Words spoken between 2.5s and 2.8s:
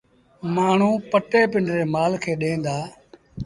دآ۔